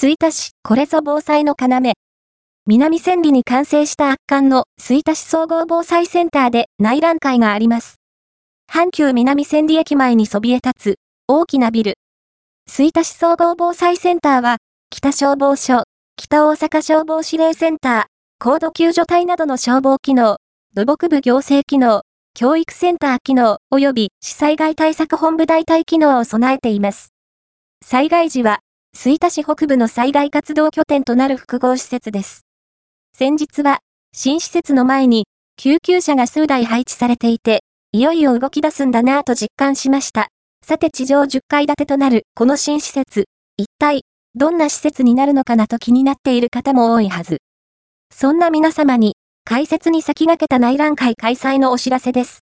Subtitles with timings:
[0.00, 1.92] 吹田市、これぞ防災の要。
[2.66, 7.96] 南千里に完成した圧巻の吹田市総合防災センターで内覧会があります。
[8.72, 10.94] 阪急南千里駅前にそびえ立つ
[11.26, 11.94] 大きなビル。
[12.68, 15.82] 吹田市総合防災センターは、北消防署、
[16.16, 18.04] 北大阪消防指令センター、
[18.38, 20.36] 高度救助隊などの消防機能、
[20.74, 22.02] 土木部行政機能、
[22.34, 27.08] 教育センター機能、及び市災害対策本部代替機能を備えています。
[27.84, 28.60] 災害時は、
[29.00, 32.44] 吹田市北部の災害活動拠点となる複合施設です。
[33.16, 33.78] 先日は、
[34.12, 37.60] 新施設の前に、救急車が数台配置されていて、
[37.92, 40.30] いよいよ動き出すんだなぁと実感しました。
[40.66, 44.02] さて地上10階建てとなるこの新施設、一体、
[44.34, 47.38] どんな施設になるのかなと気になっている方も多いはず。
[48.12, 52.40] そんな皆様に、解説に先駆けた内覧会開催のお知らせです。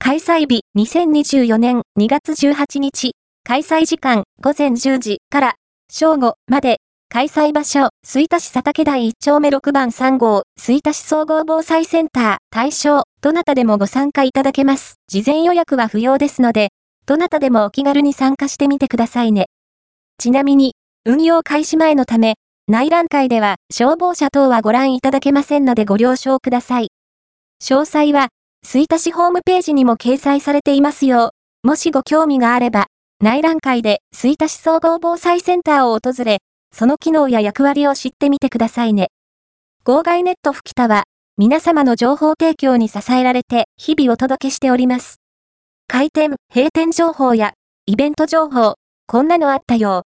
[0.00, 3.12] 開催日2024年2月18日、
[3.44, 5.54] 開催時間午前10時から
[5.98, 14.96] 正午まで、開催場所、吹田市佐竹台1丁目6番3号、吹田市総合防災センター、対象、どなたでもご参加いただけます。
[15.08, 16.68] 事前予約は不要ですので、
[17.06, 19.46] どなたでもお気軽に参加してみてくださいね。
[20.18, 22.34] ちなみに、運用開始前のため、
[22.68, 26.88] 内覧会では消防車等はご覧いただけませんのでご了承ください。
[27.62, 28.28] 詳細は、
[28.64, 31.32] 吹田市ホームページにも掲載されていますよ
[31.62, 32.85] う、もしご興味があれば、
[33.22, 39.08] 内覧会で吹田市総合防災センターを訪れ、その機能や役割を知ってみてくださいね。
[39.84, 41.04] 号外ネット吹田は、
[41.38, 45.16] 皆様の情報提供に支えられて日々お届けしております。
[45.88, 47.54] 開店、閉店情報や、
[47.86, 48.74] イベント情報、
[49.06, 50.02] こんなのあったよ。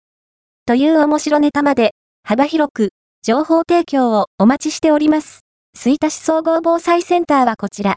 [0.66, 2.90] という面白ネタまで、幅広く、
[3.22, 5.40] 情報提供をお待ちしております。
[5.74, 7.96] 吹田市総合防災センターはこちら。